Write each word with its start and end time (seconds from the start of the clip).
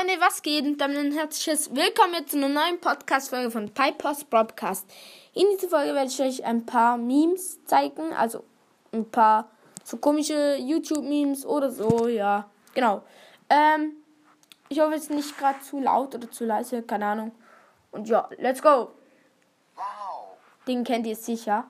Freunde, 0.00 0.18
was 0.18 0.40
geht? 0.40 0.64
Und 0.64 0.78
damit 0.78 0.96
ein 0.96 1.12
herzliches 1.12 1.74
Willkommen 1.74 2.26
zu 2.26 2.38
einer 2.38 2.48
neuen 2.48 2.80
Podcast-Folge 2.80 3.50
von 3.50 3.68
Pipers 3.68 4.24
Broadcast. 4.24 4.88
In 5.34 5.44
dieser 5.52 5.68
Folge 5.68 5.94
werde 5.94 6.08
ich 6.08 6.20
euch 6.22 6.42
ein 6.42 6.64
paar 6.64 6.96
Memes 6.96 7.62
zeigen, 7.66 8.10
also 8.14 8.44
ein 8.92 9.10
paar 9.10 9.50
so 9.84 9.98
komische 9.98 10.56
YouTube-Memes 10.56 11.44
oder 11.44 11.70
so, 11.70 12.08
ja, 12.08 12.48
genau. 12.72 13.02
Ähm, 13.50 13.96
ich 14.70 14.80
hoffe, 14.80 14.94
es 14.94 15.02
ist 15.02 15.10
nicht 15.10 15.36
gerade 15.36 15.60
zu 15.60 15.80
laut 15.80 16.14
oder 16.14 16.30
zu 16.30 16.46
leise, 16.46 16.82
keine 16.82 17.04
Ahnung. 17.04 17.32
Und 17.90 18.08
ja, 18.08 18.26
let's 18.38 18.62
go. 18.62 18.92
Wow. 19.76 20.28
Den 20.66 20.82
kennt 20.82 21.06
ihr 21.06 21.16
sicher. 21.16 21.66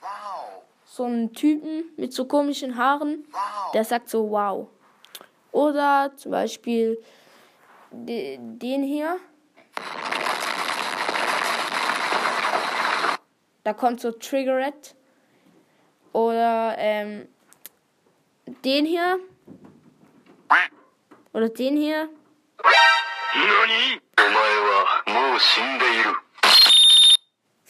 Wow. 0.00 0.62
So 0.84 1.04
einen 1.04 1.32
Typen 1.32 1.84
mit 1.96 2.12
so 2.12 2.24
komischen 2.24 2.76
Haaren, 2.76 3.28
Wow. 3.30 3.70
der 3.74 3.84
sagt 3.84 4.08
so 4.08 4.28
wow. 4.28 4.66
Oder 5.52 6.10
zum 6.16 6.32
Beispiel 6.32 7.00
den 7.90 8.82
hier. 8.82 9.18
Da 13.64 13.72
kommt 13.74 14.00
so 14.00 14.12
Triggeret. 14.12 14.94
Oder 16.12 16.74
ähm, 16.78 17.28
den 18.64 18.86
hier. 18.86 19.20
Oder 21.32 21.48
den 21.48 21.76
hier. 21.76 22.08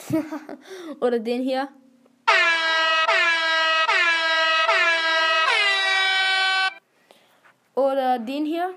Oder 1.00 1.18
den 1.18 1.42
hier. 1.42 1.68
Oder 7.74 8.18
den 8.18 8.46
hier. 8.46 8.74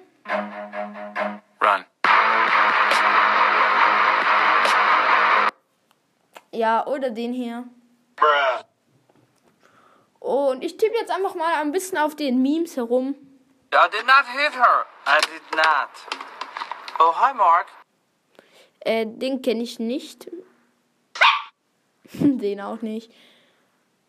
Ja, 6.62 6.86
oder 6.86 7.09
den 7.09 7.34
hier. 7.34 7.64
Bruh. 8.16 8.64
Und 10.20 10.64
ich 10.64 10.78
tippe 10.78 10.94
jetzt 10.94 11.09
einfach 11.09 11.34
mal 11.34 11.56
ein 11.56 11.72
bisschen 11.72 11.98
auf 11.98 12.16
den 12.16 12.40
Memes 12.44 12.78
herum. 12.78 13.16
I 13.73 13.90
did 13.90 14.06
not 14.06 14.28
hit 14.28 14.53
her. 14.53 14.86
I 15.08 15.20
did 15.22 15.42
not. 15.56 15.90
Oh, 17.00 17.14
hi, 17.16 17.34
Mark. 17.34 17.66
Äh, 18.81 19.08
den 19.08 19.42
kenne 19.42 19.64
ich 19.64 19.80
nicht. 19.80 20.30
den 22.14 22.62
auch 22.62 22.84
nicht. 22.84 23.12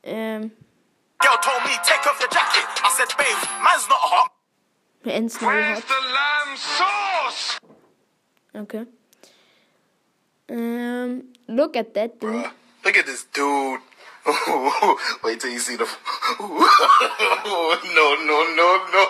Ähm, 0.03 0.53
Girl 1.21 1.39
told 1.41 1.65
me 1.65 1.71
take 1.87 2.07
off 2.07 2.21
your 2.21 2.29
jacket. 2.29 2.69
I 2.85 2.91
said, 2.91 3.17
babe, 3.17 3.49
man's 3.65 3.89
not 3.89 3.99
hot. 3.99 4.31
Where's 5.05 5.39
the 5.39 6.01
lamb 6.13 6.57
sauce? 6.59 7.59
Okay. 8.55 8.85
Ähm, 10.53 11.33
look 11.47 11.77
at 11.77 11.95
that 11.95 12.21
dude. 12.21 12.45
Look 12.85 12.99
at 12.99 13.07
this 13.07 13.27
dude. 13.33 13.81
Wait 15.25 15.41
till 15.41 15.51
you 15.51 15.59
see 15.59 15.77
the. 15.77 15.87
no, 16.41 16.51
no, 17.97 18.45
no, 18.55 18.69
no. 18.93 19.03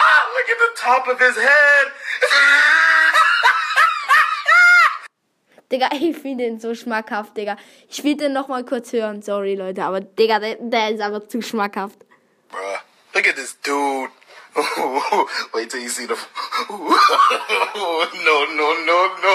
ah, 0.00 0.22
look 0.32 0.48
at 0.48 0.58
the 0.58 0.72
top 0.76 1.06
of 1.06 1.20
his 1.20 1.36
head. 1.36 1.92
Digga, 5.70 5.90
ich 5.92 6.16
finde 6.16 6.44
den 6.44 6.60
so 6.60 6.74
schmackhaft, 6.74 7.36
Digga. 7.36 7.58
Ich 7.90 8.02
will 8.04 8.16
den 8.16 8.32
noch 8.32 8.48
mal 8.48 8.64
kurz 8.64 8.92
hören. 8.94 9.20
Sorry, 9.20 9.54
Leute, 9.54 9.84
aber 9.84 10.00
Digga, 10.00 10.38
der, 10.38 10.56
der 10.60 10.90
ist 10.90 11.00
einfach 11.02 11.28
zu 11.28 11.42
schmackhaft. 11.42 11.98
Bruh, 12.48 12.78
look 13.16 13.26
at 13.26 13.34
this 13.34 13.56
dude. 13.62 14.10
Wait 15.54 15.70
till 15.70 15.80
you 15.80 15.88
see 15.88 16.04
the. 16.04 16.14
no, 16.68 16.76
no, 18.20 18.66
no, 18.84 18.98
no. 19.24 19.32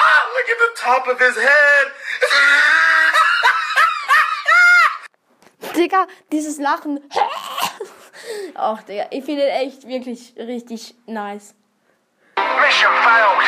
ah, 0.00 0.20
look 0.34 0.48
at 0.48 0.58
the 0.58 0.70
top 0.76 1.06
of 1.06 1.18
his 1.20 1.36
head. 1.36 1.86
Digga, 5.74 6.08
dieses 6.32 6.58
Lachen. 6.58 6.98
Ach, 8.56 8.82
Digga, 8.82 9.06
ich 9.12 9.24
finde 9.24 9.42
den 9.42 9.52
echt 9.52 9.86
wirklich 9.86 10.34
richtig 10.36 10.96
nice. 11.06 11.54
Mission 12.60 12.92
failed. 13.02 13.42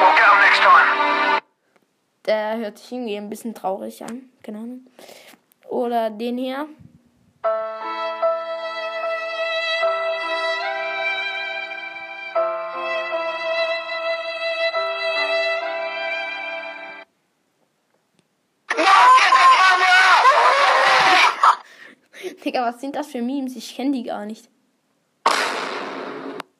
We'll 0.00 0.14
get 0.16 0.28
'em 0.30 0.38
next 0.40 0.60
time. 0.62 1.40
Der 2.26 2.56
hört 2.58 2.78
sich 2.78 2.92
irgendwie 2.92 3.16
ein 3.16 3.28
bisschen 3.28 3.54
traurig 3.54 4.02
an. 4.02 4.30
Ahnung. 4.58 4.86
Oder 5.68 6.10
den 6.10 6.38
hier. 6.38 6.68
Digga, 22.44 22.64
was 22.64 22.80
sind 22.80 22.96
das 22.96 23.06
für 23.08 23.22
Memes? 23.22 23.56
Ich 23.56 23.76
kenne 23.76 23.92
die 23.92 24.02
gar 24.02 24.26
nicht. 24.26 24.48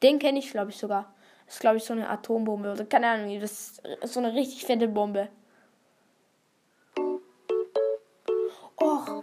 Den 0.03 0.19
kenne 0.19 0.39
ich, 0.39 0.51
glaube 0.51 0.71
ich, 0.71 0.77
sogar. 0.77 1.13
Das 1.53 1.59
ist, 1.59 1.61
glaube 1.61 1.77
ich, 1.77 1.85
so 1.85 1.93
eine 1.93 2.09
Atombombe 2.09 2.73
oder 2.73 2.87
keine 2.87 3.09
Ahnung. 3.09 3.39
Das 3.39 3.83
ist 4.01 4.15
so 4.15 4.21
eine 4.21 4.33
richtig 4.33 4.65
fette 4.65 4.89
Bombe. 4.89 5.29
Och. 8.81 9.23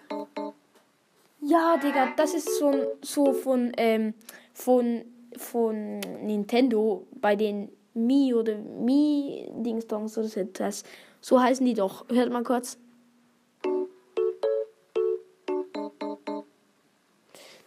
Ja, 1.41 1.77
Digga, 1.77 2.13
das 2.15 2.35
ist 2.35 2.59
so, 2.59 2.71
so 3.01 3.33
von, 3.33 3.71
ähm, 3.77 4.13
von, 4.53 5.05
von 5.37 6.01
Nintendo 6.21 7.07
bei 7.19 7.35
den 7.35 7.71
Mi 7.95 8.31
oder 8.35 8.59
Mi 8.59 9.49
Dingsdongs 9.51 10.15
oder 10.15 10.27
so 10.27 10.41
etwas. 10.41 10.83
So 11.21 11.41
heißen 11.41 11.65
die 11.65 11.73
doch. 11.73 12.07
Hört 12.09 12.31
mal 12.31 12.43
kurz. 12.43 12.77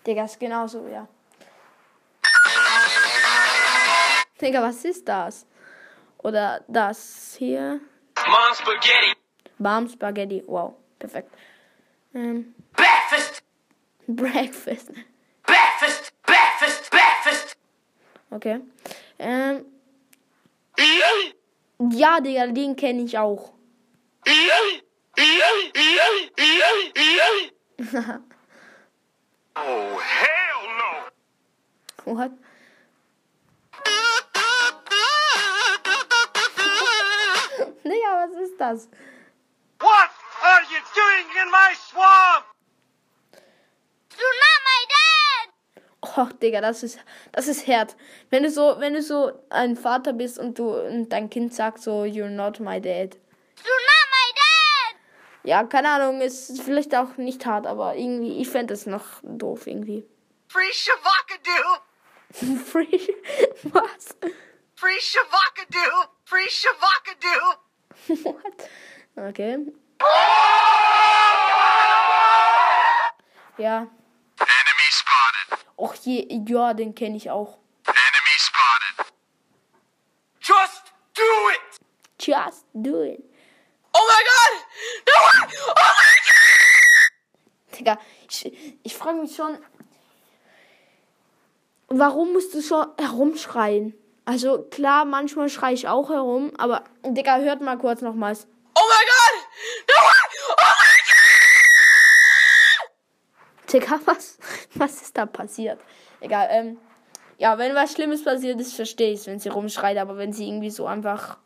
Digga, 0.07 0.25
ist 0.25 0.39
genauso, 0.39 0.87
ja. 0.87 1.09
Digga, 4.43 4.61
was 4.61 4.85
ist 4.85 5.07
das? 5.07 5.47
Oder 6.19 6.65
das 6.69 7.37
hier. 7.39 7.81
Mom 8.17 8.55
spaghetti. 8.55 9.17
Bam 9.59 9.89
Spaghetti. 9.89 10.43
Wow, 10.47 10.75
perfekt. 10.99 11.31
Ähm, 12.15 12.55
Breakfast. 12.73 13.43
Breakfast. 14.09 14.91
Breakfast. 15.45 16.13
Breakfast. 16.25 16.91
Breakfast. 16.91 17.57
Okay. 18.31 18.61
Ähm, 19.19 19.65
ja, 21.93 22.21
Digga, 22.21 22.49
den 22.49 22.75
kenne 22.75 23.03
ich 23.03 23.17
auch. 23.17 23.53
Oh, 29.55 30.01
hell 30.01 30.69
no. 30.79 32.15
What? 32.15 32.33
Das? 38.63 38.89
What 39.81 40.11
are 40.43 40.63
you 40.71 40.81
doing 40.95 41.27
in 41.43 41.51
my 41.51 41.75
swamp? 41.75 42.47
Och, 46.05 46.33
Digga, 46.41 46.61
das 46.61 46.83
ist, 46.83 46.99
das 47.33 47.49
ist 47.49 47.67
hart. 47.67 47.97
Wenn 48.31 48.43
du 48.43 48.51
so, 48.51 48.77
wenn 48.79 48.95
du 48.95 49.03
so 49.03 49.33
ein 49.51 49.77
Vater 49.77 50.13
bist 50.13 50.39
und 50.39 50.59
du 50.59 50.75
und 50.75 51.09
dein 51.09 51.31
Kind 51.31 51.55
sagt 51.55 51.81
so, 51.81 52.03
you're 52.03 52.29
not 52.29 52.61
my 52.61 52.81
dad. 52.81 53.17
Ja, 55.45 55.65
keine 55.65 55.89
Ahnung, 55.89 56.21
ist 56.21 56.61
vielleicht 56.63 56.95
auch 56.95 57.17
nicht 57.17 57.45
hart, 57.47 57.67
aber 57.67 57.97
irgendwie, 57.97 58.41
ich 58.41 58.49
fände 58.49 58.75
es 58.75 58.87
noch 58.87 59.05
doof 59.23 59.67
irgendwie. 59.67 60.07
Free 60.49 60.73
Shavakadu. 60.73 61.81
Free, 62.65 63.15
was? 63.73 64.17
Free 64.77 65.01
Shavakadu. 65.01 66.09
Free 66.25 66.49
Shavakadu. 66.49 67.59
What? 68.25 68.69
Okay. 69.17 69.73
Ja. 73.59 73.87
Enemy 74.39 74.89
spotted. 74.91 75.67
Och 75.77 75.97
je, 76.07 76.27
ja, 76.49 76.75
den 76.75 76.95
kenne 76.95 77.17
ich 77.17 77.31
auch. 77.31 77.59
Enemy 77.87 78.39
spotted. 78.39 79.13
Just 80.41 80.93
do 81.15 81.51
it. 81.51 81.81
Just 82.19 82.65
do 82.73 83.03
it. 83.03 83.25
Oh 83.95 84.05
my 84.07 84.23
god. 84.31 84.53
No. 85.07 85.19
Oh 85.69 85.93
my 85.99 86.23
Digga, 87.77 87.99
ich, 88.29 88.53
ich 88.83 88.95
frage 88.95 89.19
mich 89.21 89.35
schon. 89.35 89.59
warum 91.99 92.33
musst 92.33 92.55
du 92.55 92.63
schon 92.63 92.87
herumschreien? 92.99 93.95
Also 94.25 94.63
klar, 94.63 95.05
manchmal 95.05 95.49
schreie 95.49 95.75
ich 95.75 95.89
auch 95.89 96.11
herum, 96.11 96.53
aber 96.59 96.85
Digga, 97.05 97.39
hört 97.39 97.61
mal 97.61 97.77
kurz 97.79 98.03
nochmals. 98.03 98.47
Oh! 98.75 98.81
No 98.81 99.95
way! 99.95 100.19
Oh 100.49 100.65
my 100.81 101.03
Digga, 103.73 104.01
was, 104.07 104.39
was 104.75 105.03
ist 105.03 105.17
da 105.17 105.27
passiert? 105.27 105.81
Egal, 106.21 106.49
ähm, 106.51 106.79
ja, 107.39 107.59
wenn 107.59 107.75
was 107.75 107.93
Schlimmes 107.93 108.23
passiert 108.23 108.61
ist, 108.61 108.75
verstehe 108.75 109.13
ich 109.13 109.21
es, 109.21 109.27
wenn 109.27 109.41
sie 109.41 109.49
rumschreit, 109.49 109.97
aber 109.99 110.17
wenn 110.19 110.33
sie 110.33 110.47
irgendwie 110.47 110.71
so 110.71 110.87
einfach 110.87 111.39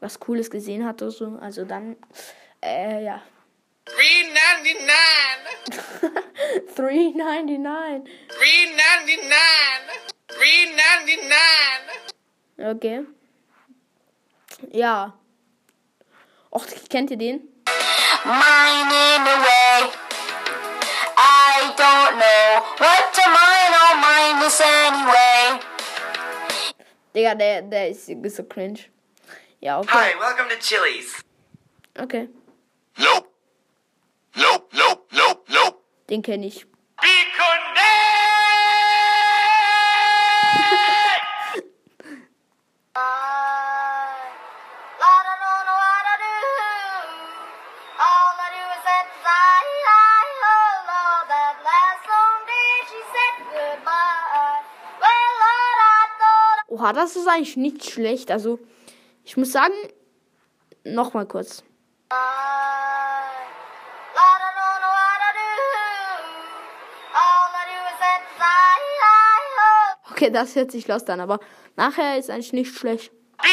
was 0.00 0.18
Cooles 0.18 0.50
gesehen 0.50 0.86
hat 0.86 1.02
oder 1.02 1.10
so, 1.10 1.38
also 1.40 1.64
dann, 1.64 1.96
äh, 2.62 3.04
ja. 3.04 3.22
399! 3.84 5.80
3,99. 6.76 8.08
399! 8.28 10.11
399! 10.42 11.30
Okay. 12.58 13.04
Ja. 14.72 15.12
Och, 16.50 16.66
kennt 16.88 17.10
ihr 17.10 17.16
den? 17.16 17.40
mine 18.24 18.90
in 18.90 19.22
a 19.22 19.36
way. 19.46 19.90
I 21.16 21.72
don't 21.78 22.18
know 22.18 22.62
what 22.78 23.14
to 23.14 23.22
mine 23.38 23.74
or 23.82 23.94
mine 24.02 24.36
this 24.42 24.60
anyway. 24.60 25.60
Digga, 27.14 27.34
der, 27.38 27.62
der 27.62 27.88
ist 27.90 28.08
ist 28.08 28.36
so 28.36 28.42
cringe. 28.42 28.88
Ja, 29.60 29.78
okay. 29.78 29.92
Hi, 29.92 30.14
welcome 30.18 30.48
to 30.48 30.56
Chili's. 30.56 31.22
Okay. 31.98 32.28
Nope. 32.98 33.28
Nope, 34.36 34.68
nope, 34.72 35.06
nope, 35.12 35.44
nope. 35.48 35.78
Den 36.08 36.22
kenne 36.22 36.46
ich. 36.46 36.66
Oha, 56.82 56.92
das 56.92 57.14
ist 57.14 57.28
eigentlich 57.28 57.56
nicht 57.56 57.88
schlecht. 57.88 58.32
Also, 58.32 58.58
ich 59.22 59.36
muss 59.36 59.52
sagen, 59.52 59.72
nochmal 60.82 61.26
kurz. 61.26 61.62
Okay, 70.10 70.30
das 70.30 70.56
hört 70.56 70.72
sich 70.72 70.88
los 70.88 71.04
an, 71.04 71.20
aber 71.20 71.38
nachher 71.76 72.18
ist 72.18 72.30
eigentlich 72.30 72.52
nicht 72.52 72.76
schlecht. 72.76 73.12
Connect! 73.38 73.52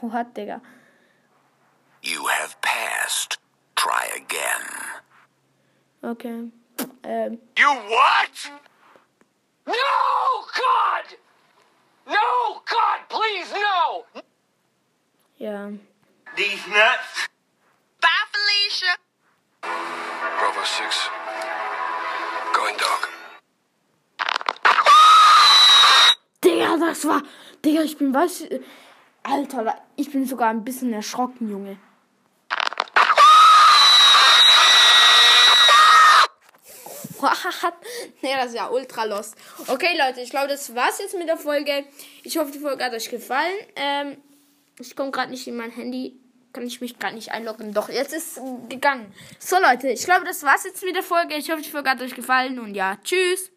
Oha, 0.00 0.24
Digga. 0.24 0.62
You 2.00 2.26
have 2.28 2.56
passed. 2.62 3.38
Try 3.76 4.06
again. 4.16 5.02
Okay. 6.00 6.50
Ähm, 7.04 7.40
You 7.58 7.66
what? 7.66 8.52
No, 9.66 9.74
God! 10.54 11.18
No, 12.06 12.60
God, 12.64 13.08
please, 13.08 13.52
no! 13.52 14.22
ja. 15.38 15.70
These 16.36 16.66
nuts. 16.68 17.28
Bye, 18.00 18.08
Felicia. 18.32 18.96
Bravo 20.38 20.64
6. 20.64 21.10
Going 22.54 22.76
dog. 22.78 23.08
Digga, 26.42 26.76
das 26.78 27.04
war. 27.04 27.22
Digga, 27.64 27.82
ich 27.82 27.98
bin 27.98 28.14
was. 28.14 28.44
Alter, 29.22 29.76
ich 29.96 30.10
bin 30.10 30.26
sogar 30.26 30.50
ein 30.50 30.64
bisschen 30.64 30.92
erschrocken, 30.92 31.50
Junge. 31.50 31.76
Nee, 38.22 38.34
das 38.36 38.46
ist 38.46 38.56
ja 38.56 38.68
ultra 38.68 39.04
lost. 39.04 39.34
Okay, 39.68 39.96
Leute, 39.98 40.20
ich 40.20 40.30
glaube, 40.30 40.48
das 40.48 40.74
war's 40.74 40.98
jetzt 40.98 41.16
mit 41.16 41.28
der 41.28 41.36
Folge. 41.36 41.84
Ich 42.22 42.38
hoffe, 42.38 42.52
die 42.52 42.58
Folge 42.58 42.84
hat 42.84 42.92
euch 42.92 43.08
gefallen. 43.08 43.56
Ähm, 43.76 44.16
ich 44.78 44.96
komme 44.96 45.10
gerade 45.10 45.30
nicht 45.30 45.46
in 45.46 45.56
mein 45.56 45.70
Handy. 45.70 46.18
Kann 46.52 46.66
ich 46.66 46.80
mich 46.80 46.98
gerade 46.98 47.14
nicht 47.14 47.32
einloggen. 47.32 47.72
Doch, 47.72 47.88
jetzt 47.88 48.12
ist 48.12 48.38
gegangen. 48.68 49.12
So, 49.38 49.56
Leute, 49.58 49.88
ich 49.88 50.04
glaube, 50.04 50.26
das 50.26 50.42
war's 50.42 50.64
jetzt 50.64 50.84
mit 50.84 50.94
der 50.94 51.02
Folge. 51.02 51.34
Ich 51.36 51.50
hoffe, 51.50 51.62
die 51.62 51.70
Folge 51.70 51.88
hat 51.88 52.00
euch 52.02 52.14
gefallen. 52.14 52.58
Und 52.58 52.74
ja, 52.74 52.98
tschüss. 53.02 53.50